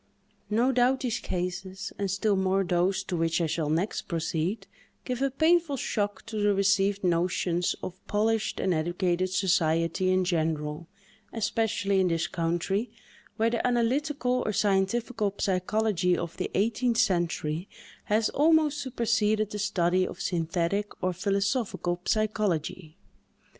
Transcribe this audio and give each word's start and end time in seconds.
No 0.49 0.71
doubt 0.71 1.01
these 1.01 1.19
cases, 1.19 1.93
and 1.99 2.09
still 2.09 2.35
more 2.35 2.63
those 2.63 3.03
to 3.03 3.15
which 3.15 3.39
I 3.39 3.45
shall 3.45 3.69
next 3.69 4.07
proceed, 4.07 4.65
give 5.05 5.21
a 5.21 5.29
painful 5.29 5.77
shock 5.77 6.25
to 6.25 6.37
the 6.41 6.55
received 6.55 7.03
notions 7.03 7.75
of 7.83 8.03
polished 8.07 8.59
and 8.59 8.73
educated 8.73 9.29
society 9.29 10.09
in 10.09 10.25
general—especially 10.25 11.99
in 11.99 12.07
this 12.07 12.25
country, 12.25 12.89
where 13.37 13.51
the 13.51 13.67
analytical 13.67 14.41
or 14.43 14.53
scientifical 14.53 15.35
psychology 15.37 16.17
of 16.17 16.35
the 16.37 16.49
eighteenth 16.55 16.97
century 16.97 17.69
has 18.05 18.29
almost 18.29 18.79
superseded 18.81 19.51
the 19.51 19.59
study 19.59 20.07
of 20.07 20.19
synthetic 20.19 20.93
or 21.03 21.13
philosophical 21.13 22.01
psychology. 22.05 22.97